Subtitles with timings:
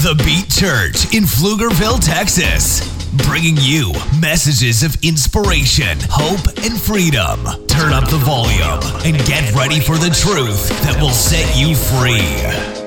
[0.00, 2.80] The Beat Church in Pflugerville, Texas.
[3.28, 7.44] Bringing you messages of inspiration, hope, and freedom.
[7.66, 12.79] Turn up the volume and get ready for the truth that will set you free.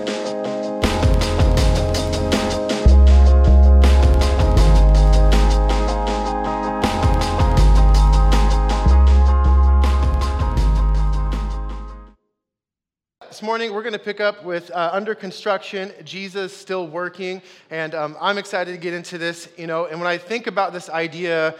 [13.44, 17.42] Morning we're going to pick up with uh, under construction, Jesus still working.
[17.70, 19.86] And um, I'm excited to get into this, you know.
[19.86, 21.54] And when I think about this idea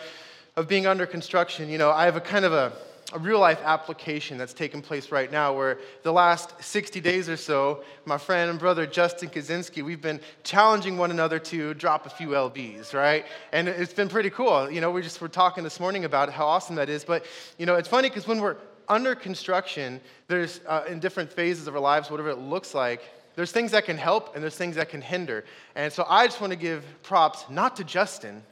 [0.56, 2.72] of being under construction, you know, I have a kind of a,
[3.12, 7.36] a real life application that's taking place right now where the last 60 days or
[7.36, 12.10] so, my friend and brother Justin Kaczynski, we've been challenging one another to drop a
[12.10, 13.26] few LBs, right?
[13.52, 14.72] And it's been pretty cool.
[14.72, 17.04] You know, we just were talking this morning about how awesome that is.
[17.04, 17.26] But,
[17.58, 18.56] you know, it's funny because when we're
[18.88, 23.02] under construction, there's uh, in different phases of our lives, whatever it looks like,
[23.36, 25.44] there's things that can help and there's things that can hinder.
[25.76, 28.44] And so I just want to give props not to Justin,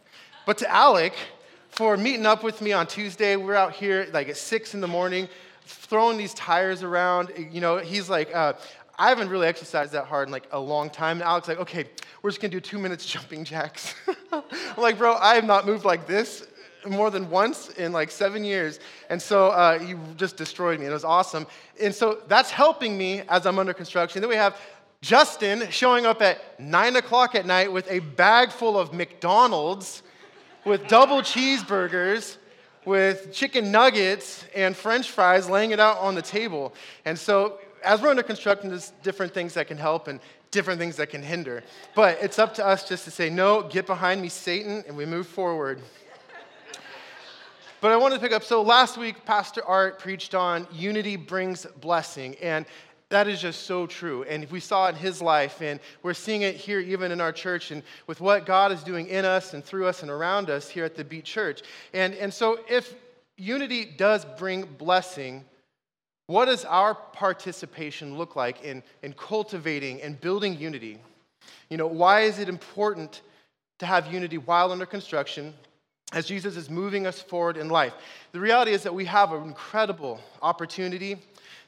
[0.46, 1.14] but to Alec
[1.70, 3.36] for meeting up with me on Tuesday.
[3.36, 5.30] We're out here like at six in the morning,
[5.66, 7.32] throwing these tires around.
[7.52, 8.54] You know, he's like, uh,
[8.98, 11.18] I haven't really exercised that hard in like a long time.
[11.18, 11.86] And Alec's like, okay,
[12.22, 13.94] we're just gonna do two minutes jumping jacks.
[14.32, 14.44] I'm
[14.78, 16.46] like, bro, I have not moved like this
[16.88, 18.80] more than once in like seven years.
[19.10, 20.88] And so uh, you just destroyed me.
[20.88, 21.46] It was awesome.
[21.82, 24.22] And so that's helping me as I'm under construction.
[24.22, 24.60] Then we have
[25.02, 30.04] Justin showing up at nine o'clock at night with a bag full of McDonald's,
[30.64, 32.38] with double cheeseburgers,
[32.86, 36.74] with chicken nuggets and french fries, laying it out on the table.
[37.06, 40.20] And so as we're under construction, there's different things that can help and
[40.52, 41.64] different things that can hinder.
[41.96, 45.06] But it's up to us just to say, no, get behind me, Satan, and we
[45.06, 45.82] move forward.
[47.82, 48.44] But I wanted to pick up.
[48.44, 52.36] So last week, Pastor Art preached on unity brings blessing.
[52.40, 52.68] And
[53.10, 54.24] that is just so true.
[54.24, 57.32] And we saw it in his life, and we're seeing it here even in our
[57.32, 60.70] church, and with what God is doing in us and through us and around us
[60.70, 61.64] here at the Beat Church.
[61.92, 62.94] And, and so, if
[63.36, 65.44] unity does bring blessing,
[66.28, 71.00] what does our participation look like in, in cultivating and building unity?
[71.72, 73.22] You know, why is it important
[73.80, 75.56] to have unity while under construction?
[76.12, 77.94] As Jesus is moving us forward in life.
[78.32, 81.18] The reality is that we have an incredible opportunity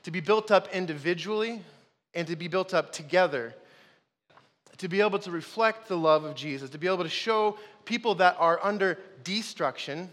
[0.03, 1.61] to be built up individually
[2.13, 3.53] and to be built up together,
[4.77, 8.15] to be able to reflect the love of Jesus, to be able to show people
[8.15, 10.09] that are under destruction,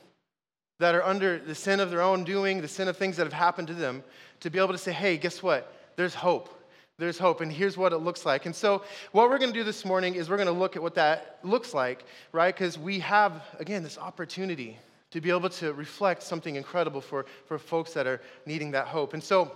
[0.78, 3.32] that are under the sin of their own doing, the sin of things that have
[3.32, 4.02] happened to them,
[4.40, 5.74] to be able to say, hey, guess what?
[5.96, 6.59] There's hope
[7.00, 8.46] there's hope, and here's what it looks like.
[8.46, 10.82] And so, what we're going to do this morning is we're going to look at
[10.82, 12.54] what that looks like, right?
[12.54, 14.78] Because we have, again, this opportunity
[15.10, 19.14] to be able to reflect something incredible for, for folks that are needing that hope.
[19.14, 19.50] And so,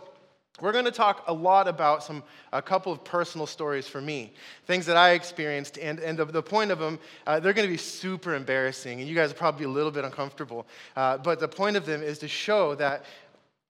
[0.60, 2.22] we're going to talk a lot about some
[2.52, 4.32] a couple of personal stories for me,
[4.66, 7.72] things that I experienced, and, and the, the point of them, uh, they're going to
[7.72, 10.64] be super embarrassing, and you guys are probably a little bit uncomfortable.
[10.94, 13.04] Uh, but the point of them is to show that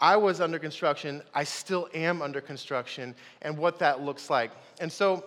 [0.01, 4.51] I was under construction, I still am under construction, and what that looks like.
[4.81, 5.25] And so,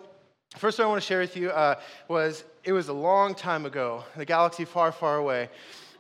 [0.58, 3.66] first thing I want to share with you uh, was it was a long time
[3.66, 5.50] ago, a galaxy far, far away.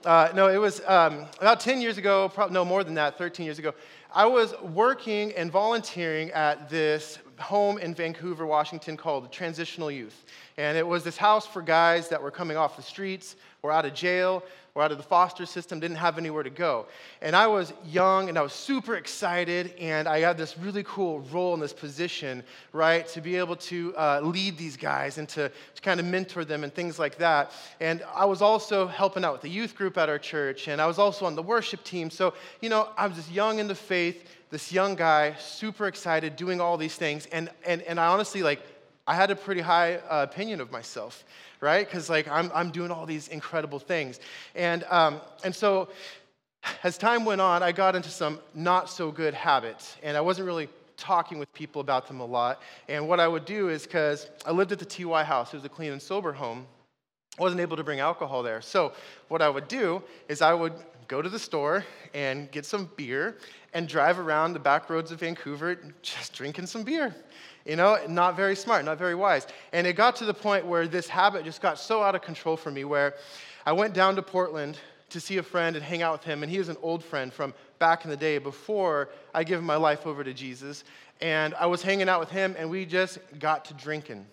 [0.05, 3.45] Uh, no, it was um, about 10 years ago, probably, no more than that, 13
[3.45, 3.73] years ago.
[4.13, 10.25] I was working and volunteering at this home in Vancouver, Washington called Transitional Youth.
[10.57, 13.85] And it was this house for guys that were coming off the streets or out
[13.85, 14.43] of jail
[14.77, 16.85] or out of the foster system, didn't have anywhere to go.
[17.23, 21.21] And I was young and I was super excited, and I had this really cool
[21.31, 22.43] role in this position,
[22.73, 26.45] right, to be able to uh, lead these guys and to, to kind of mentor
[26.45, 27.53] them and things like that.
[27.79, 30.85] And I was also helping out with the youth group at our church, and I
[30.85, 32.11] was also on the worship team.
[32.11, 36.35] So, you know, I was just young in the faith, this young guy, super excited,
[36.35, 37.25] doing all these things.
[37.31, 38.61] And, and, and I honestly, like,
[39.07, 41.23] I had a pretty high uh, opinion of myself
[41.61, 41.85] right?
[41.85, 44.19] Because like I'm, I'm doing all these incredible things.
[44.55, 45.89] And, um, and so
[46.83, 49.95] as time went on, I got into some not so good habits.
[50.03, 52.61] And I wasn't really talking with people about them a lot.
[52.87, 55.65] And what I would do is because I lived at the TY house, it was
[55.65, 56.65] a clean and sober home,
[57.37, 58.61] I wasn't able to bring alcohol there.
[58.61, 58.93] So
[59.27, 60.73] what I would do is I would
[61.07, 63.37] go to the store and get some beer
[63.73, 67.15] and drive around the back roads of Vancouver just drinking some beer.
[67.67, 69.45] You know, not very smart, not very wise.
[69.73, 72.55] And it got to the point where this habit just got so out of control
[72.55, 73.15] for me where
[73.65, 74.79] I went down to Portland
[75.09, 76.43] to see a friend and hang out with him.
[76.43, 79.75] And he was an old friend from back in the day before I gave my
[79.75, 80.85] life over to Jesus.
[81.19, 84.25] And I was hanging out with him, and we just got to drinking.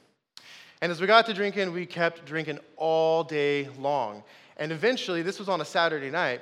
[0.80, 4.22] And as we got to drinking, we kept drinking all day long.
[4.58, 6.40] And eventually, this was on a Saturday night.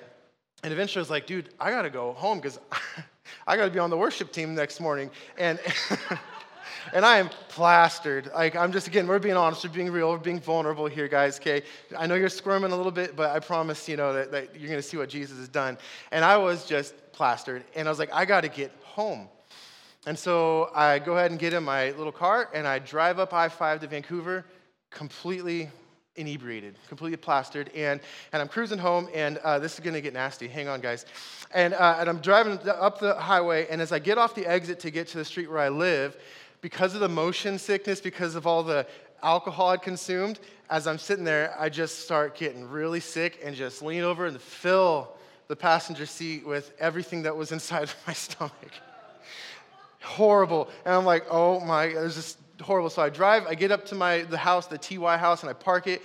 [0.62, 2.58] And eventually, I was like, dude, I got to go home because
[3.46, 5.10] I got to be on the worship team next morning.
[5.38, 5.58] And
[6.92, 8.30] and I am plastered.
[8.34, 11.38] Like, I'm just, again, we're being honest, we're being real, we're being vulnerable here, guys,
[11.38, 11.62] okay?
[11.96, 14.70] I know you're squirming a little bit, but I promise, you know, that, that you're
[14.70, 15.78] gonna see what Jesus has done.
[16.10, 19.28] And I was just plastered, and I was like, I gotta get home.
[20.06, 23.32] And so I go ahead and get in my little car, and I drive up
[23.32, 24.44] I 5 to Vancouver,
[24.90, 25.70] completely
[26.16, 28.00] inebriated, completely plastered, and,
[28.32, 30.46] and I'm cruising home, and uh, this is gonna get nasty.
[30.46, 31.06] Hang on, guys.
[31.54, 34.80] And, uh, and I'm driving up the highway, and as I get off the exit
[34.80, 36.16] to get to the street where I live,
[36.62, 38.86] because of the motion sickness, because of all the
[39.22, 40.38] alcohol I'd consumed,
[40.70, 44.40] as I'm sitting there, I just start getting really sick and just lean over and
[44.40, 45.12] fill
[45.48, 48.72] the passenger seat with everything that was inside my stomach.
[50.00, 50.70] horrible.
[50.84, 52.90] And I'm like, oh my, it was just horrible.
[52.90, 55.52] So I drive, I get up to my the house, the TY house, and I
[55.52, 56.00] park it.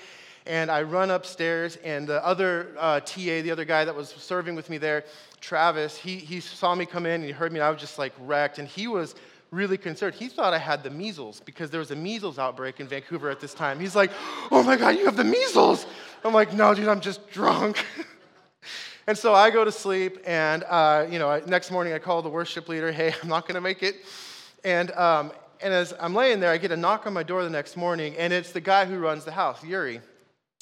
[0.48, 4.56] And I run upstairs, and the other uh, TA, the other guy that was serving
[4.56, 5.04] with me there,
[5.42, 8.00] Travis, he, he saw me come in and he heard me, and I was just
[8.00, 8.58] like wrecked.
[8.58, 9.14] And he was
[9.52, 10.16] really concerned.
[10.16, 13.40] He thought I had the measles because there was a measles outbreak in Vancouver at
[13.40, 13.80] this time.
[13.80, 14.12] He's like,
[14.52, 15.86] oh my God, you have the measles.
[16.24, 17.86] I'm like, no, dude, I'm just drunk.
[19.08, 22.30] and so I go to sleep, and uh, you know, next morning I call the
[22.30, 23.98] worship leader, hey, I'm not going to make it.
[24.64, 27.50] And, um, and as I'm laying there, I get a knock on my door the
[27.50, 30.02] next morning, and it's the guy who runs the house, Yuri.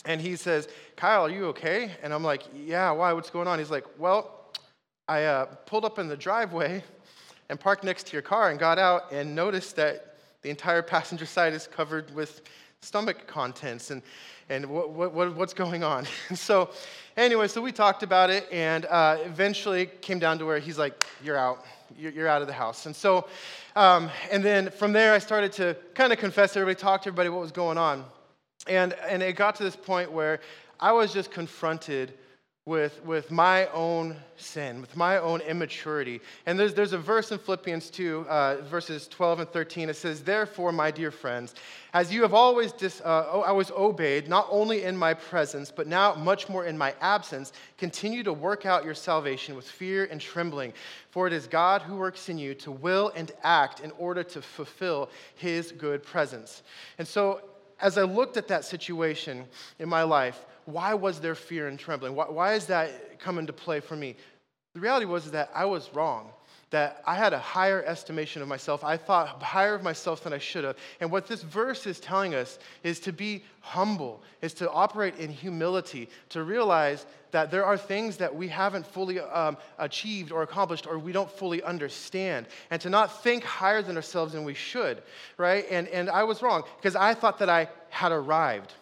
[0.05, 1.91] And he says, Kyle, are you okay?
[2.03, 3.11] And I'm like, yeah, why?
[3.13, 3.57] What's going on?
[3.57, 4.53] He's like, well,
[5.07, 6.83] I uh, pulled up in the driveway
[7.49, 11.25] and parked next to your car and got out and noticed that the entire passenger
[11.25, 12.41] side is covered with
[12.81, 14.01] stomach contents and,
[14.49, 16.05] and what, what, what's going on.
[16.35, 16.69] So,
[17.17, 21.05] anyway, so we talked about it and uh, eventually came down to where he's like,
[21.23, 21.65] You're out.
[21.97, 22.85] You're, you're out of the house.
[22.85, 23.27] And so,
[23.75, 27.29] um, and then from there, I started to kind of confess everybody, talk to everybody
[27.29, 28.05] what was going on.
[28.67, 30.39] And, and it got to this point where
[30.79, 32.13] I was just confronted
[32.65, 36.19] with, with my own sin, with my own immaturity.
[36.47, 39.87] And there's, there's a verse in Philippians 2, uh, verses 12 and 13.
[39.87, 41.53] It says, Therefore, my dear friends,
[41.93, 46.15] as you have always, dis, uh, always obeyed, not only in my presence, but now
[46.15, 50.73] much more in my absence, continue to work out your salvation with fear and trembling.
[51.11, 54.41] For it is God who works in you to will and act in order to
[54.41, 56.63] fulfill his good presence.
[56.97, 57.41] And so,
[57.79, 59.45] as I looked at that situation
[59.77, 62.15] in my life, why was there fear and trembling?
[62.15, 64.15] Why, why is that come into play for me?
[64.73, 66.31] The reality was that I was wrong,
[66.71, 68.83] that I had a higher estimation of myself.
[68.83, 70.75] I thought higher of myself than I should have.
[70.99, 75.31] And what this verse is telling us is to be humble, is to operate in
[75.31, 80.87] humility, to realize that there are things that we haven't fully um, achieved or accomplished
[80.87, 85.01] or we don't fully understand, and to not think higher than ourselves than we should,
[85.37, 85.65] right?
[85.69, 88.73] And, and I was wrong because I thought that I had arrived.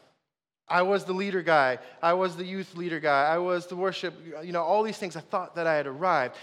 [0.67, 1.79] I was the leader guy.
[2.01, 3.25] I was the youth leader guy.
[3.25, 4.13] I was the worship,
[4.43, 5.15] you know, all these things.
[5.15, 6.35] I thought that I had arrived.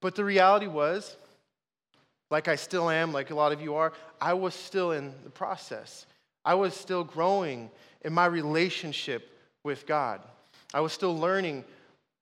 [0.00, 1.16] But the reality was,
[2.30, 5.30] like I still am, like a lot of you are, I was still in the
[5.30, 6.06] process.
[6.44, 7.70] I was still growing
[8.02, 9.30] in my relationship
[9.64, 10.20] with God.
[10.72, 11.64] I was still learning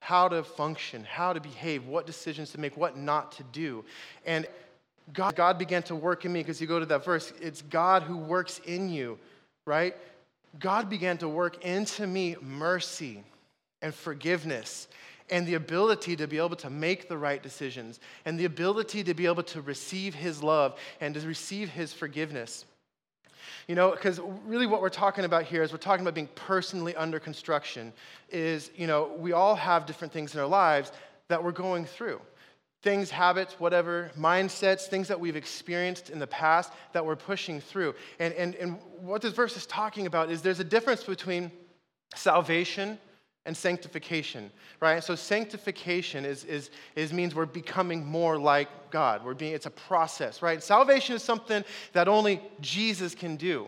[0.00, 3.84] how to function, how to behave, what decisions to make, what not to do.
[4.24, 4.46] And
[5.12, 8.02] God, God began to work in me because you go to that verse, it's God
[8.02, 9.18] who works in you,
[9.64, 9.96] right?
[10.58, 13.22] God began to work into me mercy
[13.82, 14.88] and forgiveness
[15.30, 19.14] and the ability to be able to make the right decisions and the ability to
[19.14, 22.64] be able to receive His love and to receive His forgiveness.
[23.66, 26.94] You know, because really what we're talking about here is we're talking about being personally
[26.94, 27.92] under construction,
[28.30, 30.92] is, you know, we all have different things in our lives
[31.28, 32.20] that we're going through
[32.86, 37.92] things, habits, whatever, mindsets, things that we've experienced in the past that we're pushing through.
[38.20, 41.50] And, and, and what this verse is talking about is there's a difference between
[42.14, 42.96] salvation
[43.44, 45.02] and sanctification, right?
[45.02, 49.24] So sanctification is, is, is means we're becoming more like God.
[49.24, 50.62] We're being, it's a process, right?
[50.62, 53.66] Salvation is something that only Jesus can do.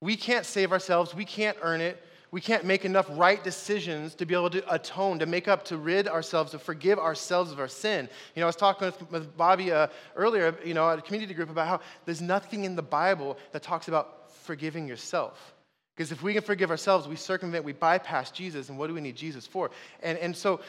[0.00, 1.16] We can't save ourselves.
[1.16, 2.00] We can't earn it
[2.32, 5.76] we can't make enough right decisions to be able to atone, to make up, to
[5.76, 8.08] rid ourselves, to forgive ourselves of our sin.
[8.34, 9.86] You know, I was talking with, with Bobby uh,
[10.16, 13.62] earlier, you know, at a community group about how there's nothing in the Bible that
[13.62, 15.54] talks about forgiving yourself.
[15.94, 19.02] Because if we can forgive ourselves, we circumvent, we bypass Jesus, and what do we
[19.02, 19.70] need Jesus for?
[20.02, 20.60] And, and so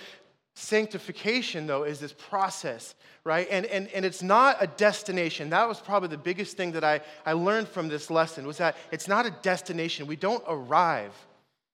[0.55, 2.93] Sanctification, though, is this process,
[3.23, 3.47] right?
[3.49, 5.49] And, and, and it's not a destination.
[5.49, 8.77] That was probably the biggest thing that I, I learned from this lesson was that
[8.91, 10.05] it's not a destination.
[10.05, 11.11] We don't arrive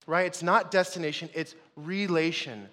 [0.09, 0.25] right?
[0.25, 2.67] It's not destination, it's relation.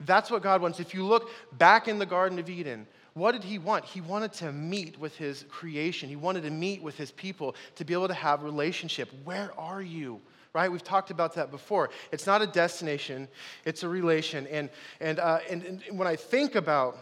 [0.00, 0.80] That's what God wants.
[0.80, 3.84] If you look back in the Garden of Eden, what did he want?
[3.84, 6.08] He wanted to meet with his creation.
[6.08, 9.08] He wanted to meet with his people to be able to have relationship.
[9.24, 10.20] Where are you?
[10.52, 10.70] Right?
[10.70, 11.90] We've talked about that before.
[12.12, 13.28] It's not a destination,
[13.64, 14.46] it's a relation.
[14.48, 14.68] And,
[15.00, 16.98] and, uh, and, and when I think about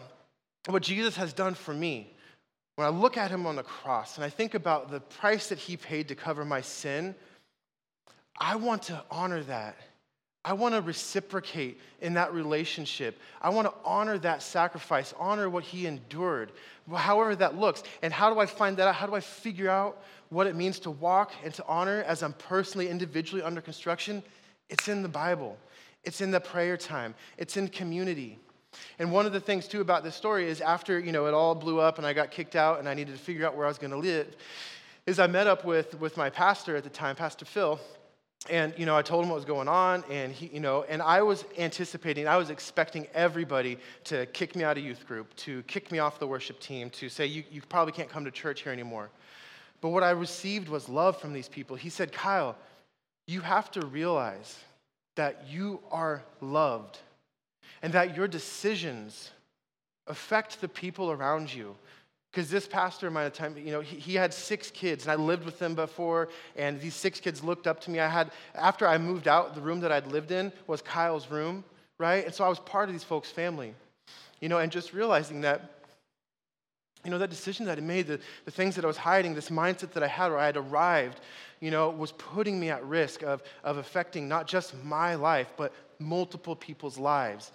[0.67, 2.13] what Jesus has done for me,
[2.77, 5.59] when I look at him on the cross and I think about the price that
[5.59, 7.15] he paid to cover my sin,
[8.37, 9.77] I want to honor that.
[10.45, 13.17] I want to reciprocate in that relationship.
[13.41, 16.51] I want to honor that sacrifice, honor what he endured,
[16.93, 17.83] however that looks.
[18.01, 18.95] And how do I find that out?
[18.95, 22.33] How do I figure out what it means to walk and to honor as I'm
[22.33, 24.21] personally, individually under construction?
[24.69, 25.57] It's in the Bible,
[26.03, 28.37] it's in the prayer time, it's in community.
[28.99, 31.55] And one of the things too about this story is after, you know, it all
[31.55, 33.69] blew up and I got kicked out and I needed to figure out where I
[33.69, 34.35] was going to live,
[35.05, 37.79] is I met up with, with my pastor at the time, Pastor Phil,
[38.49, 41.01] and you know i told him what was going on and he you know and
[41.01, 45.63] i was anticipating i was expecting everybody to kick me out of youth group to
[45.63, 48.61] kick me off the worship team to say you, you probably can't come to church
[48.63, 49.09] here anymore.
[49.81, 51.75] But what i received was love from these people.
[51.75, 52.55] He said kyle
[53.27, 54.59] you have to realize
[55.15, 56.99] that you are loved
[57.81, 59.31] and that your decisions
[60.07, 61.75] affect the people around you
[62.33, 65.05] because this pastor of mine at the time, you know, he, he, had six kids,
[65.05, 67.99] and I lived with them before, and these six kids looked up to me.
[67.99, 71.63] I had, after I moved out, the room that I'd lived in was Kyle's room,
[71.99, 72.25] right?
[72.25, 73.75] And so I was part of these folks' family,
[74.39, 75.83] you know, and just realizing that,
[77.05, 79.51] you know, that decision that I made, the, the things that I was hiding, this
[79.51, 81.19] mindset that I had where I had arrived,
[81.59, 85.71] you know, was putting me at risk of, of affecting not just my life, but
[85.99, 87.51] multiple people's lives.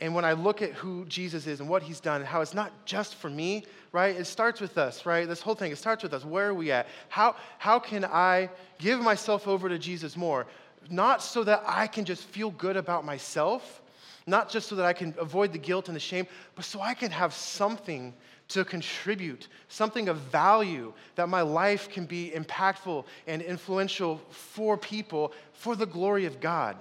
[0.00, 2.54] And when I look at who Jesus is and what he's done and how it's
[2.54, 4.16] not just for me, right?
[4.16, 5.28] It starts with us, right?
[5.28, 6.24] This whole thing, it starts with us.
[6.24, 6.88] Where are we at?
[7.08, 10.46] How, how can I give myself over to Jesus more?
[10.90, 13.82] Not so that I can just feel good about myself,
[14.26, 16.94] not just so that I can avoid the guilt and the shame, but so I
[16.94, 18.14] can have something
[18.48, 25.32] to contribute, something of value, that my life can be impactful and influential for people
[25.52, 26.76] for the glory of God.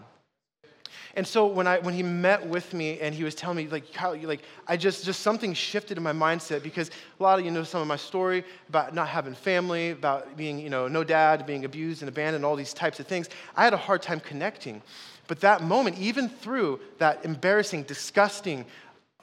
[1.15, 3.93] And so when, I, when he met with me and he was telling me, like,
[3.93, 6.89] Kyle, like, I just, just something shifted in my mindset because
[7.19, 10.57] a lot of you know some of my story about not having family, about being,
[10.57, 13.29] you know, no dad, being abused and abandoned, all these types of things.
[13.55, 14.81] I had a hard time connecting.
[15.27, 18.65] But that moment, even through that embarrassing, disgusting,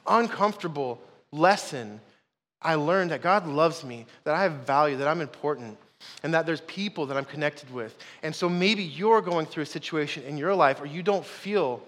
[0.07, 1.01] uncomfortable
[1.33, 2.01] lesson,
[2.63, 5.77] I learned that God loves me, that I have value, that I'm important
[6.23, 7.97] and that there's people that I'm connected with.
[8.23, 11.83] And so maybe you're going through a situation in your life or you don't feel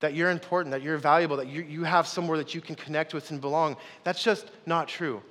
[0.00, 3.14] that you're important, that you're valuable, that you, you have somewhere that you can connect
[3.14, 3.76] with and belong.
[4.02, 5.22] That's just not true.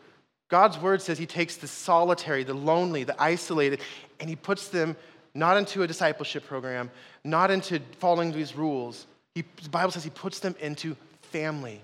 [0.50, 3.82] God's word says he takes the solitary, the lonely, the isolated,
[4.20, 4.96] and he puts them
[5.34, 6.92] not into a discipleship program,
[7.24, 9.08] not into following these rules.
[9.36, 11.82] He, the Bible says he puts them into family.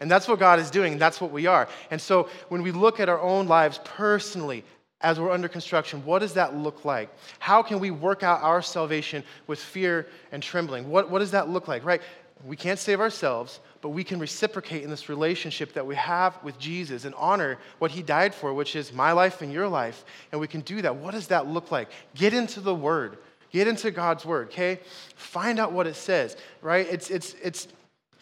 [0.00, 1.68] And that's what God is doing, that's what we are.
[1.90, 4.64] And so when we look at our own lives personally,
[5.04, 7.10] as we're under construction, what does that look like?
[7.38, 10.88] How can we work out our salvation with fear and trembling?
[10.88, 12.00] What, what does that look like, right?
[12.44, 16.58] We can't save ourselves, but we can reciprocate in this relationship that we have with
[16.58, 20.04] Jesus and honor what he died for, which is my life and your life.
[20.32, 20.96] And we can do that.
[20.96, 21.90] What does that look like?
[22.14, 23.18] Get into the Word.
[23.52, 24.80] Get into God's Word, okay?
[25.16, 26.86] Find out what it says, right?
[26.90, 27.68] It's, it's, it's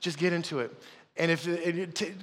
[0.00, 0.74] just get into it.
[1.16, 1.44] And if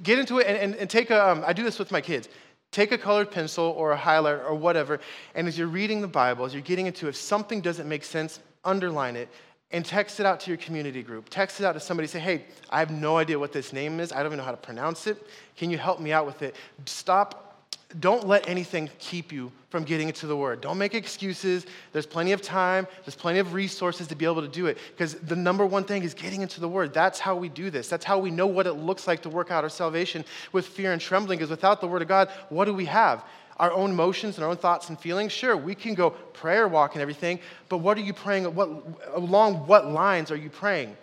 [0.02, 2.28] get into it and, and, and take a, um, I do this with my kids.
[2.70, 5.00] Take a colored pencil or a highlighter or whatever,
[5.34, 8.04] and as you're reading the Bible, as you're getting into it, if something doesn't make
[8.04, 9.28] sense, underline it
[9.72, 11.28] and text it out to your community group.
[11.30, 14.12] Text it out to somebody, say, hey, I have no idea what this name is.
[14.12, 15.24] I don't even know how to pronounce it.
[15.56, 16.56] Can you help me out with it?
[16.86, 17.50] Stop
[17.98, 20.60] don't let anything keep you from getting into the Word.
[20.60, 21.64] Don't make excuses.
[21.92, 24.78] There's plenty of time, there's plenty of resources to be able to do it.
[24.90, 26.92] Because the number one thing is getting into the Word.
[26.92, 27.88] That's how we do this.
[27.88, 30.92] That's how we know what it looks like to work out our salvation with fear
[30.92, 31.38] and trembling.
[31.38, 33.24] Because without the Word of God, what do we have?
[33.58, 35.30] Our own emotions and our own thoughts and feelings.
[35.30, 38.52] Sure, we can go prayer walk and everything, but what are you praying?
[38.54, 38.70] What,
[39.14, 40.96] along what lines are you praying?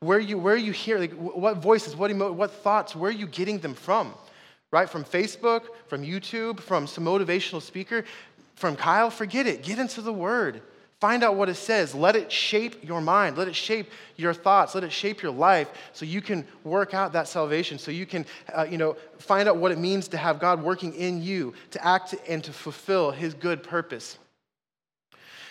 [0.00, 1.10] Where are you, where are you hearing?
[1.10, 4.14] Like, what voices, what, emo- what thoughts, where are you getting them from?
[4.74, 4.90] Right?
[4.90, 8.04] From Facebook, from YouTube, from some motivational speaker,
[8.56, 9.62] from Kyle, forget it.
[9.62, 10.62] Get into the Word.
[10.98, 11.94] Find out what it says.
[11.94, 13.38] Let it shape your mind.
[13.38, 14.74] Let it shape your thoughts.
[14.74, 18.26] Let it shape your life so you can work out that salvation, so you can,
[18.52, 21.86] uh, you know, find out what it means to have God working in you to
[21.86, 24.18] act and to fulfill His good purpose.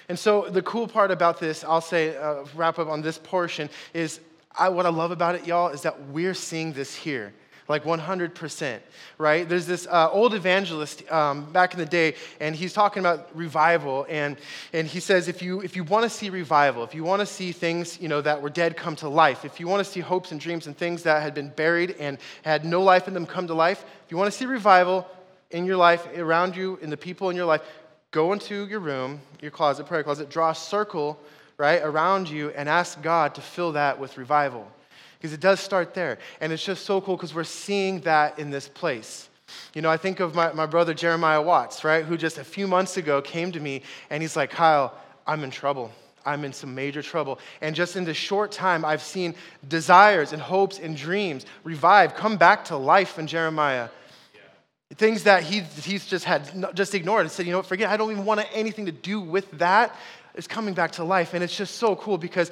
[0.10, 3.70] And so, the cool part about this, I'll say, uh, wrap up on this portion,
[3.94, 4.20] is
[4.54, 7.34] I, what I love about it, y'all, is that we're seeing this here
[7.68, 8.80] like 100%,
[9.18, 9.48] right?
[9.48, 14.06] There's this uh, old evangelist um, back in the day, and he's talking about revival,
[14.10, 14.38] and,
[14.74, 17.26] and he says if you, if you want to see revival, if you want to
[17.26, 20.02] see things you know, that were dead come to life, if you want to see
[20.02, 23.26] hopes and dreams and things that had been buried and had no life in them
[23.26, 25.08] come to life, if you want to see revival
[25.52, 27.62] in your life, around you, in the people in your life,
[28.12, 31.18] go into your room, your closet, prayer closet, draw a circle,
[31.58, 34.68] right, around you, and ask God to fill that with revival
[35.24, 36.18] because it does start there.
[36.42, 39.30] And it's just so cool because we're seeing that in this place.
[39.74, 42.68] You know, I think of my, my brother Jeremiah Watts, right, who just a few
[42.68, 44.94] months ago came to me and he's like, Kyle,
[45.26, 45.94] I'm in trouble.
[46.26, 47.40] I'm in some major trouble.
[47.62, 49.34] And just in this short time, I've seen
[49.66, 53.88] desires and hopes and dreams revive, come back to life in Jeremiah.
[54.34, 54.98] Yeah.
[54.98, 58.12] Things that he, he's just had just ignored and said, you know forget, I don't
[58.12, 59.96] even want anything to do with that.
[60.36, 61.34] It's coming back to life.
[61.34, 62.52] And it's just so cool because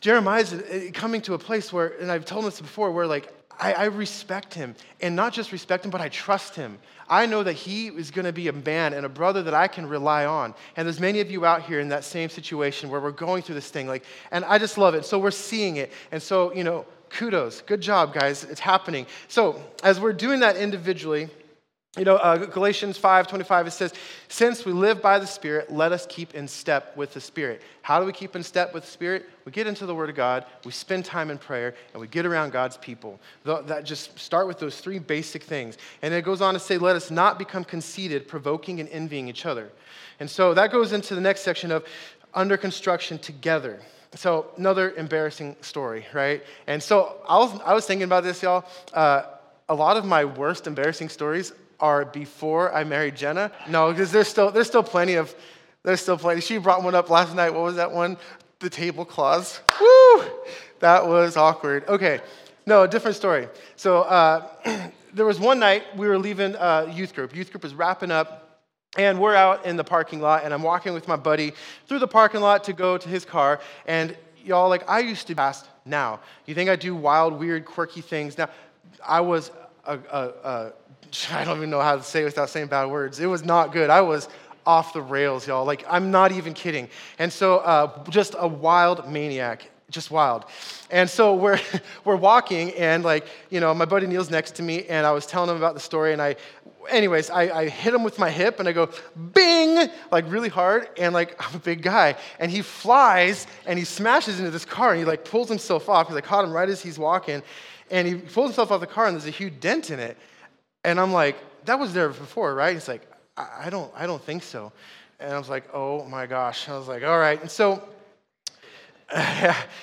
[0.00, 3.72] Jeremiah's uh, coming to a place where, and I've told this before, where like I,
[3.72, 4.74] I, respect him.
[5.00, 6.78] And not just respect him, but I trust him.
[7.08, 9.66] I know that he is going to be a man and a brother that I
[9.66, 10.54] can rely on.
[10.76, 13.56] And there's many of you out here in that same situation where we're going through
[13.56, 13.88] this thing.
[13.88, 15.04] Like, and I just love it.
[15.04, 15.92] So we're seeing it.
[16.12, 17.62] And so, you know, kudos.
[17.62, 18.44] Good job, guys.
[18.44, 19.06] It's happening.
[19.26, 21.28] So as we're doing that individually,
[21.96, 23.94] you know, uh, Galatians 5 25, it says,
[24.28, 27.62] Since we live by the Spirit, let us keep in step with the Spirit.
[27.80, 29.28] How do we keep in step with the Spirit?
[29.46, 32.26] We get into the Word of God, we spend time in prayer, and we get
[32.26, 33.18] around God's people.
[33.44, 35.78] That just start with those three basic things.
[36.02, 39.46] And it goes on to say, Let us not become conceited, provoking and envying each
[39.46, 39.70] other.
[40.20, 41.86] And so that goes into the next section of
[42.34, 43.80] under construction together.
[44.14, 46.42] So, another embarrassing story, right?
[46.66, 48.64] And so I was, I was thinking about this, y'all.
[48.94, 49.24] Uh,
[49.68, 53.52] a lot of my worst embarrassing stories are before I married Jenna.
[53.68, 55.34] No, because there's still, there's still plenty of,
[55.82, 56.40] there's still plenty.
[56.40, 57.50] She brought one up last night.
[57.50, 58.16] What was that one?
[58.60, 59.60] The tablecloths.
[59.80, 60.24] Woo!
[60.80, 61.88] That was awkward.
[61.88, 62.20] Okay,
[62.66, 63.48] no, different story.
[63.76, 64.46] So uh,
[65.14, 67.34] there was one night we were leaving uh, youth group.
[67.34, 68.44] Youth group was wrapping up.
[68.96, 71.52] And we're out in the parking lot, and I'm walking with my buddy
[71.86, 73.60] through the parking lot to go to his car.
[73.86, 76.20] And y'all, like, I used to fast now.
[76.46, 78.48] You think I do wild, weird, quirky things now?
[79.06, 79.50] I was
[79.84, 80.72] a, a, a
[81.32, 83.20] I don't even know how to say it without saying bad words.
[83.20, 83.90] It was not good.
[83.90, 84.28] I was
[84.66, 85.64] off the rails, y'all.
[85.64, 86.88] Like, I'm not even kidding.
[87.18, 90.44] And so, uh, just a wild maniac, just wild.
[90.90, 91.58] And so we're,
[92.04, 95.24] we're walking, and like, you know, my buddy Neil's next to me, and I was
[95.24, 96.36] telling him about the story, and I,
[96.90, 98.90] anyways, I, I hit him with my hip, and I go,
[99.32, 102.16] bing, like really hard, and like, I'm a big guy.
[102.38, 106.06] And he flies, and he smashes into this car, and he like pulls himself off,
[106.06, 107.42] because I caught him right as he's walking,
[107.90, 110.18] and he pulls himself off the car, and there's a huge dent in it.
[110.84, 111.36] And I'm like,
[111.66, 112.74] that was there before, right?
[112.74, 113.02] He's like,
[113.36, 114.72] I, I don't, I don't think so.
[115.20, 116.68] And I was like, oh my gosh.
[116.68, 117.40] I was like, all right.
[117.40, 117.82] And so,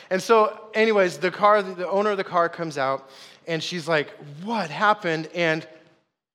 [0.10, 3.10] and so, anyways, the car, the owner of the car comes out,
[3.48, 4.12] and she's like,
[4.44, 5.30] what happened?
[5.34, 5.68] And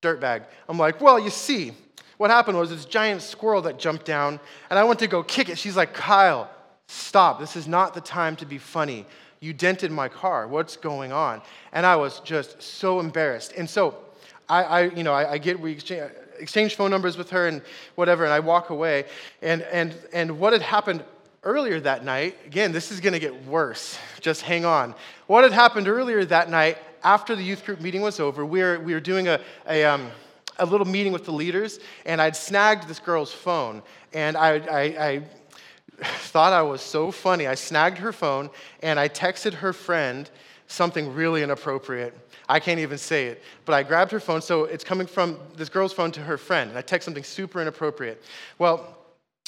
[0.02, 0.44] dirtbag.
[0.68, 1.72] I'm like, well, you see,
[2.16, 5.48] what happened was this giant squirrel that jumped down, and I went to go kick
[5.48, 5.58] it.
[5.58, 6.50] She's like, Kyle,
[6.88, 7.38] stop.
[7.38, 9.06] This is not the time to be funny.
[9.40, 10.48] You dented my car.
[10.48, 11.42] What's going on?
[11.72, 13.52] And I was just so embarrassed.
[13.56, 13.96] And so,
[14.50, 17.62] I, I you know, I, I get, we exchange, exchange phone numbers with her and
[17.94, 19.04] whatever, and I walk away.
[19.40, 21.04] And, and, and what had happened
[21.44, 23.98] earlier that night, again, this is going to get worse.
[24.20, 24.94] Just hang on.
[25.26, 28.80] What had happened earlier that night after the youth group meeting was over, we were,
[28.80, 30.10] we were doing a, a, um,
[30.58, 33.82] a little meeting with the leaders, and I'd snagged this girl's phone.
[34.12, 35.22] And I, I, I
[36.02, 37.46] thought I was so funny.
[37.46, 38.50] I snagged her phone,
[38.82, 40.28] and I texted her friend
[40.66, 42.16] something really inappropriate.
[42.50, 43.42] I can't even say it.
[43.64, 46.68] But I grabbed her phone, so it's coming from this girl's phone to her friend,
[46.68, 48.20] and I text something super inappropriate.
[48.58, 48.98] Well,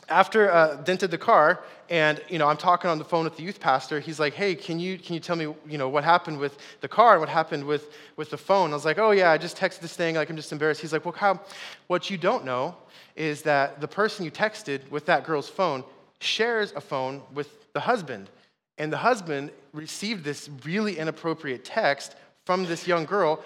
[0.09, 3.43] after uh, dented the car, and you know, I'm talking on the phone with the
[3.43, 3.99] youth pastor.
[3.99, 6.87] He's like, "Hey, can you can you tell me you know what happened with the
[6.87, 9.57] car and what happened with with the phone?" I was like, "Oh yeah, I just
[9.57, 10.15] texted this thing.
[10.15, 11.45] Like I'm just embarrassed." He's like, "Well, Kyle,
[11.89, 12.77] what you don't know
[13.17, 15.83] is that the person you texted with that girl's phone
[16.21, 18.31] shares a phone with the husband,
[18.79, 23.43] and the husband received this really inappropriate text from this young girl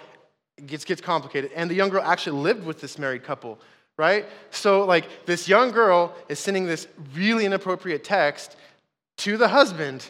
[0.65, 1.51] gets, gets complicated.
[1.55, 3.59] And the young girl actually lived with this married couple,
[3.97, 4.25] right?
[4.51, 8.55] So, like, this young girl is sending this really inappropriate text
[9.17, 10.09] to the husband.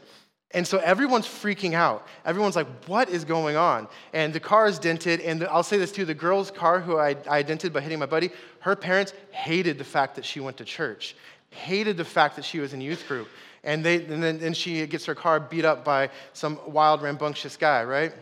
[0.52, 2.08] And so everyone's freaking out.
[2.24, 3.88] Everyone's like, what is going on?
[4.14, 5.20] And the car is dented.
[5.20, 8.00] And the, I'll say this too the girl's car, who I, I dented by hitting
[8.00, 8.30] my buddy,
[8.62, 11.16] her parents hated the fact that she went to church,
[11.50, 13.28] hated the fact that she was in youth group.
[13.64, 17.58] And, they, and then and she gets her car beat up by some wild, rambunctious
[17.58, 18.14] guy, right?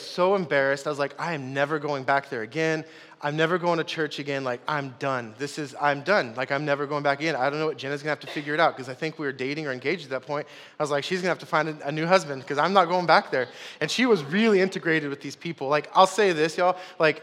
[0.00, 0.86] So embarrassed.
[0.86, 2.84] I was like, I am never going back there again.
[3.20, 4.42] I'm never going to church again.
[4.42, 5.34] Like, I'm done.
[5.38, 6.34] This is, I'm done.
[6.34, 7.36] Like, I'm never going back again.
[7.36, 9.26] I don't know what Jenna's gonna have to figure it out because I think we
[9.26, 10.46] were dating or engaged at that point.
[10.78, 13.06] I was like, she's gonna have to find a new husband because I'm not going
[13.06, 13.48] back there.
[13.80, 15.68] And she was really integrated with these people.
[15.68, 17.22] Like, I'll say this, y'all, like,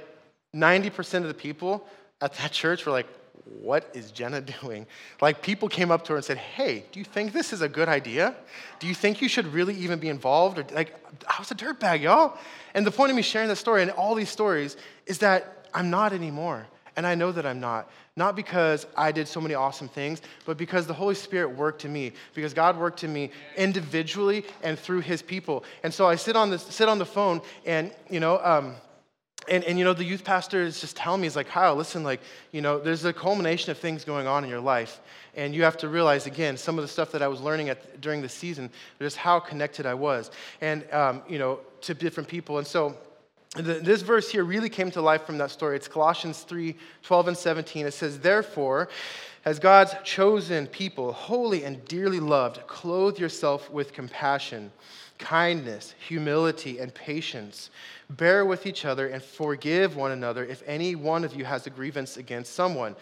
[0.55, 1.85] 90% of the people
[2.21, 3.07] at that church were like,
[3.61, 4.85] what is Jenna doing?
[5.21, 7.69] Like, people came up to her and said, Hey, do you think this is a
[7.69, 8.35] good idea?
[8.79, 10.59] Do you think you should really even be involved?
[10.59, 10.95] Or, like,
[11.27, 12.37] I was a dirtbag, y'all.
[12.73, 15.89] And the point of me sharing this story and all these stories is that I'm
[15.89, 16.67] not anymore.
[16.95, 17.89] And I know that I'm not.
[18.15, 21.93] Not because I did so many awesome things, but because the Holy Spirit worked in
[21.93, 25.63] me, because God worked in me individually and through his people.
[25.83, 28.75] And so I sit on, this, sit on the phone and, you know, um,
[29.49, 32.03] and, and you know, the youth pastor is just telling me, he's like, Kyle, listen,
[32.03, 35.01] like, you know, there's a culmination of things going on in your life.
[35.35, 38.01] And you have to realize, again, some of the stuff that I was learning at,
[38.01, 40.31] during the season, just how connected I was.
[40.61, 42.57] And, um, you know, to different people.
[42.57, 42.95] And so
[43.55, 45.75] this verse here really came to life from that story.
[45.75, 47.85] It's Colossians 3 12 and 17.
[47.85, 48.89] It says, Therefore,
[49.45, 54.71] as God's chosen people, holy and dearly loved, clothe yourself with compassion,
[55.19, 57.69] kindness, humility, and patience
[58.09, 61.69] Bear with each other and forgive one another if any one of you has a
[61.69, 62.95] grievance against someone.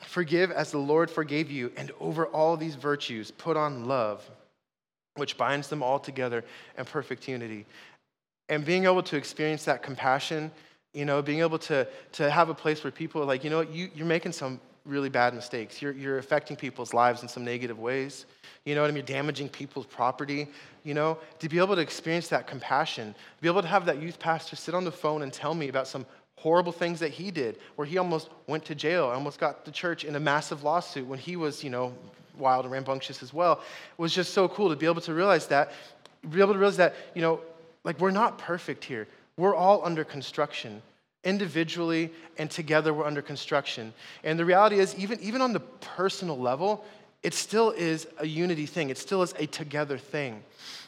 [0.00, 4.28] Forgive as the Lord forgave you, and over all these virtues, put on love,
[5.16, 6.44] which binds them all together
[6.78, 7.66] in perfect unity.
[8.48, 10.50] And being able to experience that compassion,
[10.92, 13.58] you know, being able to, to have a place where people are like, you know
[13.58, 15.80] what, you, you're making some really bad mistakes.
[15.80, 18.26] You're, you're affecting people's lives in some negative ways.
[18.64, 19.04] You know what I mean?
[19.06, 20.48] You're damaging people's property.
[20.84, 24.18] You know, to be able to experience that compassion, be able to have that youth
[24.18, 26.04] pastor sit on the phone and tell me about some
[26.36, 30.04] horrible things that he did, where he almost went to jail, almost got the church
[30.04, 31.94] in a massive lawsuit when he was, you know,
[32.36, 33.60] wild and rambunctious as well,
[33.96, 35.70] was just so cool to be able to realize that,
[36.30, 37.40] be able to realize that, you know,
[37.84, 39.06] like we're not perfect here.
[39.36, 40.82] We're all under construction
[41.24, 43.92] individually and together we're under construction.
[44.24, 46.84] And the reality is, even, even on the personal level,
[47.22, 48.90] it still is a unity thing.
[48.90, 50.42] It still is a together thing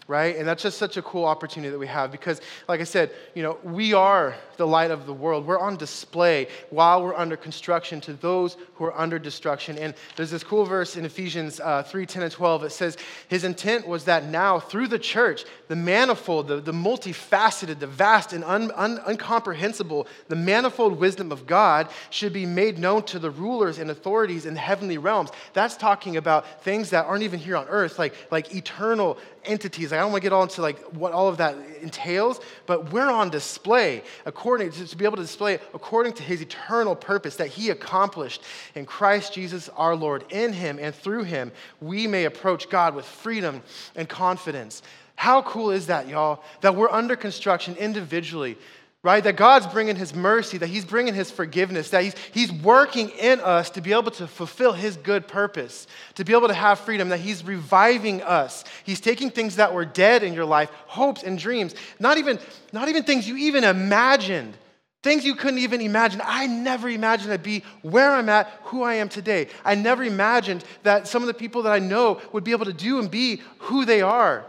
[0.06, 0.36] right?
[0.36, 3.42] And that's just such a cool opportunity that we have because, like I said, you
[3.42, 5.46] know, we are the light of the world.
[5.46, 9.78] We're on display while we're under construction to those who are under destruction.
[9.78, 12.64] And there's this cool verse in Ephesians uh, 3 10 and 12.
[12.64, 17.78] It says, His intent was that now, through the church, the manifold, the, the multifaceted,
[17.78, 23.04] the vast and un, un, incomprehensible, the manifold wisdom of God should be made known
[23.04, 25.30] to the rulers and authorities in the heavenly realms.
[25.54, 29.92] That's talking about things that aren't even here on earth, like, like eternal entities.
[29.98, 33.10] I don't want to get all into like what all of that entails, but we're
[33.10, 37.48] on display according to, to be able to display according to his eternal purpose that
[37.48, 38.42] he accomplished
[38.74, 40.24] in Christ Jesus our Lord.
[40.30, 43.62] In him and through him, we may approach God with freedom
[43.96, 44.82] and confidence.
[45.16, 46.42] How cool is that, y'all?
[46.60, 48.58] That we're under construction individually,
[49.04, 49.22] right?
[49.22, 53.38] That God's bringing His mercy, that He's bringing His forgiveness, that He's, he's working in
[53.38, 57.10] us to be able to fulfill His good purpose, to be able to have freedom,
[57.10, 58.64] that He's reviving us.
[58.82, 62.40] He's taking things that were dead in your life, hopes and dreams, not even,
[62.72, 64.56] not even things you even imagined.
[65.02, 66.22] Things you couldn't even imagine.
[66.24, 69.48] I never imagined I'd be where I'm at, who I am today.
[69.62, 72.72] I never imagined that some of the people that I know would be able to
[72.72, 74.46] do and be who they are.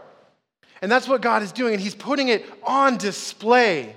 [0.80, 3.96] And that's what God is doing, and He's putting it on display.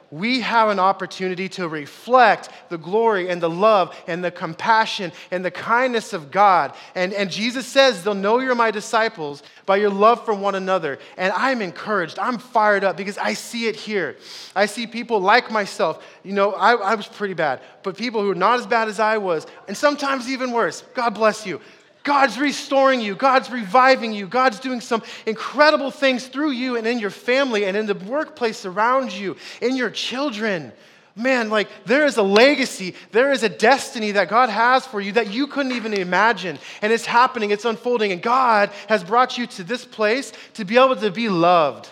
[0.11, 5.43] we have an opportunity to reflect the glory and the love and the compassion and
[5.43, 6.75] the kindness of God.
[6.95, 10.99] And, and Jesus says, They'll know you're my disciples by your love for one another.
[11.17, 12.19] And I'm encouraged.
[12.19, 14.17] I'm fired up because I see it here.
[14.53, 16.03] I see people like myself.
[16.23, 18.99] You know, I, I was pretty bad, but people who are not as bad as
[18.99, 20.83] I was, and sometimes even worse.
[20.93, 21.61] God bless you.
[22.03, 23.15] God's restoring you.
[23.15, 24.27] God's reviving you.
[24.27, 28.65] God's doing some incredible things through you and in your family and in the workplace
[28.65, 30.71] around you, in your children.
[31.15, 35.11] Man, like there is a legacy, there is a destiny that God has for you
[35.13, 36.57] that you couldn't even imagine.
[36.81, 38.11] And it's happening, it's unfolding.
[38.11, 41.89] And God has brought you to this place to be able to be loved,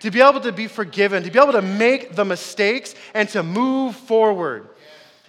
[0.00, 3.42] to be able to be forgiven, to be able to make the mistakes and to
[3.42, 4.68] move forward.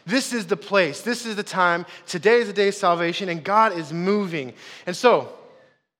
[0.05, 1.01] This is the place.
[1.01, 1.85] This is the time.
[2.05, 4.53] Today is the day of salvation, and God is moving.
[4.85, 5.33] And so,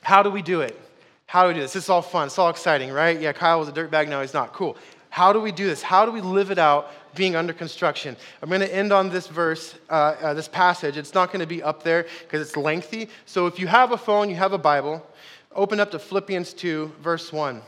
[0.03, 0.79] how do we do it?
[1.25, 1.75] How do we do this?
[1.75, 2.27] It's all fun.
[2.27, 3.19] It's all exciting, right?
[3.19, 4.07] Yeah, Kyle was a dirtbag.
[4.07, 4.53] Now he's not.
[4.53, 4.77] Cool.
[5.09, 5.81] How do we do this?
[5.81, 8.15] How do we live it out being under construction?
[8.41, 10.97] I'm going to end on this verse, uh, uh, this passage.
[10.97, 13.09] It's not going to be up there because it's lengthy.
[13.25, 15.05] So if you have a phone, you have a Bible,
[15.53, 17.61] open up to Philippians 2, verse 1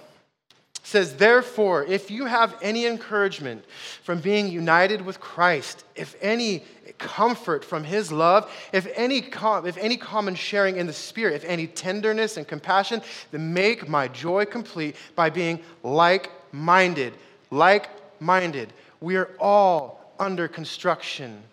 [0.88, 3.65] says, Therefore, if you have any encouragement
[4.04, 6.63] from being united with Christ, if any
[6.97, 11.43] comfort from his love, if any, com- if any common sharing in the Spirit, if
[11.43, 17.13] any tenderness and compassion, then make my joy complete by being like minded.
[17.52, 17.89] Like
[18.21, 18.71] minded.
[19.02, 21.43] We are all under construction.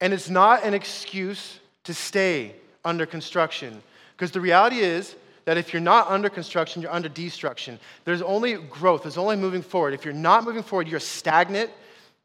[0.00, 2.54] And it's not an excuse to stay
[2.86, 3.82] under construction.
[4.16, 7.78] Because the reality is, that if you're not under construction, you're under destruction.
[8.04, 9.94] There's only growth, there's only moving forward.
[9.94, 11.70] If you're not moving forward, you're stagnant,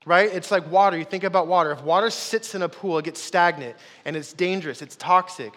[0.05, 0.29] right?
[0.31, 0.97] It's like water.
[0.97, 1.71] You think about water.
[1.71, 3.75] If water sits in a pool, it gets stagnant
[4.05, 5.53] and it's dangerous, it's toxic.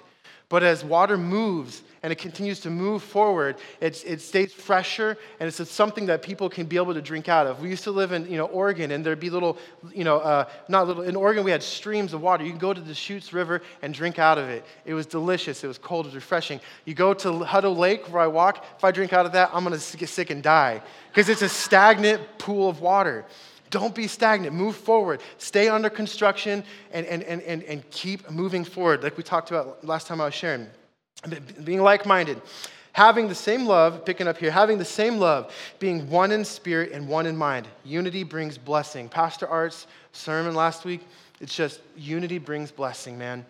[0.50, 5.46] But as water moves and it continues to move forward, it, it stays fresher and
[5.46, 7.60] it's something that people can be able to drink out of.
[7.60, 9.58] We used to live in you know, Oregon and there'd be little,
[9.94, 12.42] you know, uh, not little, in Oregon we had streams of water.
[12.42, 14.64] You can go to the Deschutes River and drink out of it.
[14.84, 16.60] It was delicious, it was cold, it was refreshing.
[16.84, 19.62] You go to Hutto Lake where I walk, if I drink out of that, I'm
[19.62, 20.82] gonna get sick and die
[21.12, 23.24] because it's a stagnant pool of water.
[23.70, 24.54] Don't be stagnant.
[24.54, 25.20] Move forward.
[25.38, 29.84] Stay under construction and, and, and, and, and keep moving forward, like we talked about
[29.84, 30.66] last time I was sharing.
[31.64, 32.42] Being like minded.
[32.92, 36.90] Having the same love, picking up here, having the same love, being one in spirit
[36.90, 37.68] and one in mind.
[37.84, 39.08] Unity brings blessing.
[39.08, 41.06] Pastor Art's sermon last week,
[41.40, 43.46] it's just unity brings blessing, man.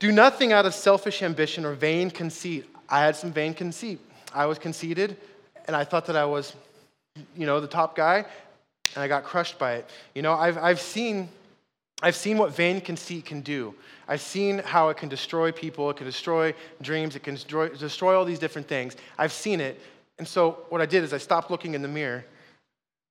[0.00, 2.66] Do nothing out of selfish ambition or vain conceit.
[2.88, 4.00] I had some vain conceit.
[4.34, 5.16] I was conceited,
[5.66, 6.54] and I thought that I was,
[7.36, 8.26] you know, the top guy,
[8.96, 9.88] and I got crushed by it.
[10.14, 11.28] You know, I've, I've, seen,
[12.02, 13.74] I've seen what vain conceit can do.
[14.08, 18.16] I've seen how it can destroy people, it can destroy dreams, it can destroy, destroy
[18.16, 18.96] all these different things.
[19.18, 19.78] I've seen it.
[20.18, 22.24] And so what I did is I stopped looking in the mirror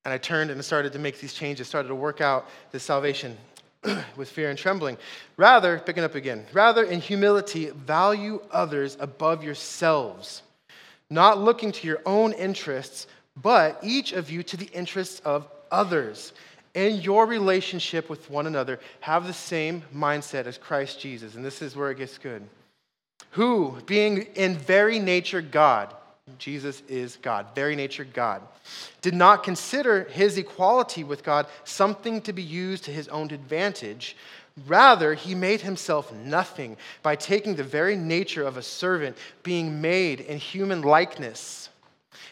[0.04, 3.38] and I turned and started to make these changes, started to work out this salvation
[4.16, 4.98] with fear and trembling.
[5.38, 10.42] Rather, picking up again, rather in humility, value others above yourselves,
[11.12, 13.06] not looking to your own interests,
[13.40, 16.34] but each of you to the interests of others.
[16.74, 21.36] In your relationship with one another, have the same mindset as Christ Jesus.
[21.36, 22.44] And this is where it gets good.
[23.32, 25.94] Who, being in very nature God,
[26.38, 28.42] Jesus is God, very nature God,
[29.02, 34.18] did not consider his equality with God something to be used to his own advantage.
[34.66, 40.20] Rather, he made himself nothing by taking the very nature of a servant, being made
[40.22, 41.70] in human likeness,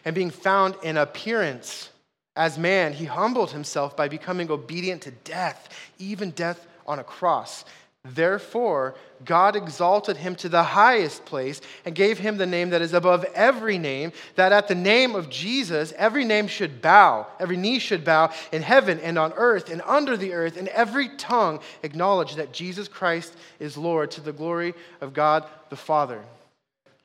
[0.05, 1.89] and being found in appearance
[2.35, 5.69] as man, he humbled himself by becoming obedient to death,
[5.99, 7.63] even death on a cross.
[8.05, 12.93] Therefore, God exalted him to the highest place and gave him the name that is
[12.93, 17.79] above every name, that at the name of Jesus, every name should bow, every knee
[17.79, 22.35] should bow in heaven and on earth and under the earth, and every tongue acknowledge
[22.35, 26.21] that Jesus Christ is Lord to the glory of God the Father.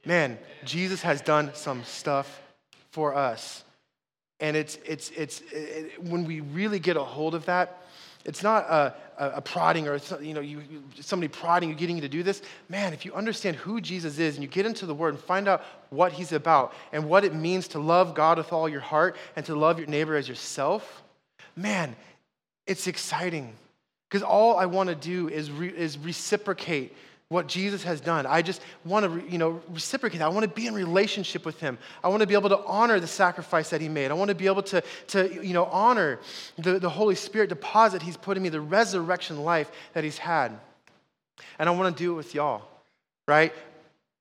[0.05, 2.41] Man, Jesus has done some stuff
[2.91, 3.63] for us.
[4.41, 7.83] And it's, it's, it's, it, when we really get a hold of that,
[8.25, 11.97] it's not a, a, a prodding or you know, you, you, somebody prodding you, getting
[11.97, 12.43] you to do this.
[12.69, 15.49] Man, if you understand who Jesus is and you get into the Word and find
[15.49, 19.17] out what He's about and what it means to love God with all your heart
[19.35, 21.03] and to love your neighbor as yourself,
[21.57, 21.97] man,
[22.67, 23.55] it's exciting.
[24.09, 26.95] Because all I want to do is, re, is reciprocate
[27.29, 28.25] what Jesus has done.
[28.25, 30.23] I just want to, you know, reciprocate.
[30.23, 31.77] I want to be in relationship with him.
[32.03, 34.11] I want to be able to honor the sacrifice that he made.
[34.11, 36.21] I want to be able to, to you know, honor
[36.57, 40.59] the, the Holy Spirit deposit he's put in me, the resurrection life that he's had.
[41.59, 42.63] And I want to do it with y'all,
[43.27, 43.53] right?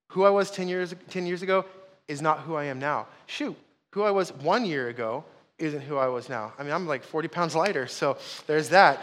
[0.10, 1.64] Who I was 10 years, 10 years ago
[2.10, 3.08] is not who I am now.
[3.26, 3.56] Shoot,
[3.92, 5.24] who I was one year ago
[5.60, 6.52] isn't who I was now.
[6.60, 8.18] I mean, I'm like 40 pounds lighter, so
[8.48, 9.02] there's that.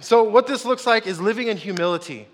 [0.00, 2.26] so, what this looks like is living in humility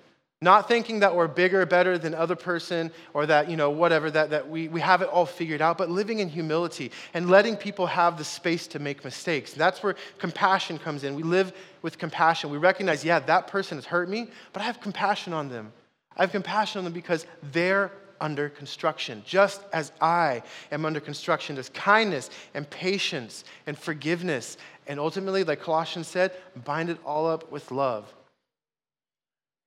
[0.47, 4.31] not thinking that we're bigger, better than other person or that, you know, whatever, that,
[4.31, 7.87] that we, we have it all figured out, but living in humility and letting people
[7.87, 9.53] have the space to make mistakes.
[9.53, 11.17] That's where compassion comes in.
[11.17, 12.49] We live with compassion.
[12.49, 15.73] We recognize, yeah, that person has hurt me, but I have compassion on them.
[16.17, 21.57] I have compassion on them because they're under construction, just as I am under construction.
[21.57, 24.59] There's kindness and patience and forgiveness.
[24.87, 26.33] And ultimately, like Colossians said,
[26.65, 28.15] bind it all up with love.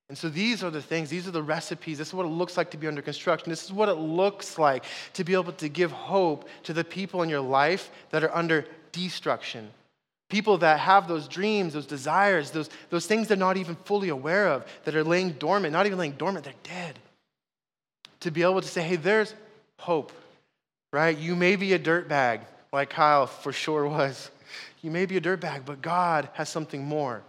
[0.09, 1.99] And so these are the things, these are the recipes.
[1.99, 3.51] This is what it looks like to be under construction.
[3.51, 7.21] This is what it looks like to be able to give hope to the people
[7.21, 9.69] in your life that are under destruction.
[10.27, 14.47] People that have those dreams, those desires, those, those things they're not even fully aware
[14.47, 16.97] of, that are laying dormant, not even laying dormant, they're dead.
[18.21, 19.33] To be able to say, hey, there's
[19.77, 20.11] hope,
[20.91, 21.17] right?
[21.17, 22.41] You may be a dirtbag,
[22.73, 24.31] like Kyle for sure was.
[24.81, 27.21] You may be a dirtbag, but God has something more.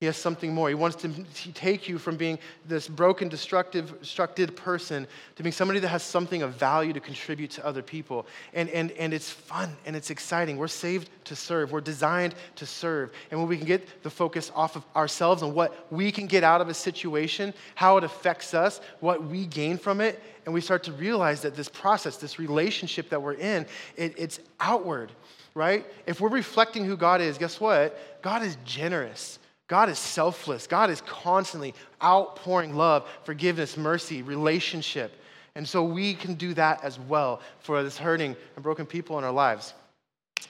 [0.00, 0.68] He has something more.
[0.68, 1.08] He wants to
[1.54, 5.06] take you from being this broken, destructive, destructed person
[5.36, 8.26] to being somebody that has something of value to contribute to other people.
[8.52, 10.58] And, and, and it's fun and it's exciting.
[10.58, 13.10] We're saved to serve, we're designed to serve.
[13.30, 16.44] And when we can get the focus off of ourselves and what we can get
[16.44, 20.60] out of a situation, how it affects us, what we gain from it, and we
[20.60, 23.64] start to realize that this process, this relationship that we're in,
[23.96, 25.10] it, it's outward,
[25.54, 25.86] right?
[26.04, 28.20] If we're reflecting who God is, guess what?
[28.20, 29.38] God is generous.
[29.68, 30.66] God is selfless.
[30.66, 35.20] God is constantly outpouring love, forgiveness, mercy, relationship.
[35.54, 39.24] And so we can do that as well for this hurting and broken people in
[39.24, 39.74] our lives.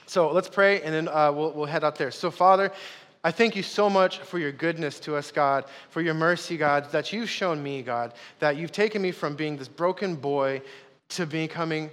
[0.06, 2.10] So let's pray and then uh, we'll, we'll head out there.
[2.10, 2.72] So, Father,
[3.24, 6.90] I thank you so much for your goodness to us, God, for your mercy, God,
[6.92, 10.62] that you've shown me, God, that you've taken me from being this broken boy
[11.10, 11.90] to becoming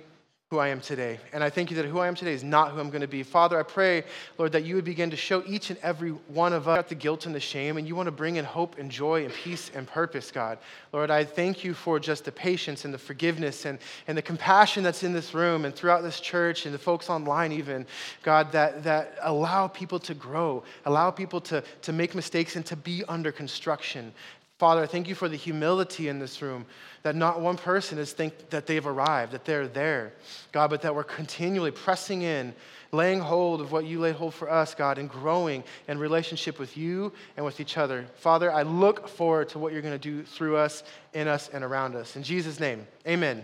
[0.54, 1.18] who I am today.
[1.34, 3.08] And I thank you that who I am today is not who I'm going to
[3.08, 3.24] be.
[3.24, 4.04] Father, I pray,
[4.38, 7.26] Lord, that you would begin to show each and every one of us the guilt
[7.26, 9.88] and the shame, and you want to bring in hope and joy and peace and
[9.88, 10.60] purpose, God.
[10.92, 14.84] Lord, I thank you for just the patience and the forgiveness and, and the compassion
[14.84, 17.88] that's in this room and throughout this church and the folks online, even,
[18.22, 22.76] God, that, that allow people to grow, allow people to, to make mistakes and to
[22.76, 24.14] be under construction.
[24.64, 26.66] Father, I thank you for the humility in this room
[27.02, 30.14] that not one person is think that they've arrived, that they're there,
[30.54, 32.56] God, but that we're continually pressing in,
[32.94, 36.78] laying hold of what you laid hold for us, God, and growing in relationship with
[36.78, 38.06] you and with each other.
[38.16, 41.62] Father, I look forward to what you're going to do through us, in us, and
[41.62, 42.16] around us.
[42.16, 43.44] In Jesus' name, amen